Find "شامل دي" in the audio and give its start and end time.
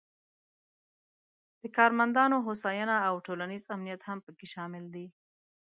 4.53-5.05